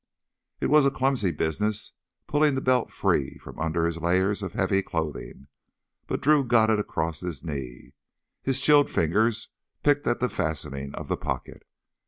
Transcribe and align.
It 0.59 0.71
was 0.71 0.83
a 0.83 0.89
clumsy 0.89 1.29
business, 1.29 1.91
pulling 2.25 2.55
the 2.55 2.59
belt 2.61 2.91
free 2.91 3.37
from 3.37 3.59
under 3.59 3.85
his 3.85 3.99
layers 3.99 4.41
of 4.41 4.53
heavy 4.53 4.81
clothing. 4.81 5.45
But 6.07 6.21
Drew 6.21 6.43
got 6.43 6.71
it 6.71 6.79
across 6.79 7.19
his 7.19 7.43
knee. 7.43 7.93
His 8.41 8.59
chilled 8.59 8.89
fingers 8.89 9.49
picked 9.83 10.07
at 10.07 10.19
the 10.19 10.27
fastening 10.27 10.95
of 10.95 11.07
the 11.07 11.17
pocket. 11.17 11.67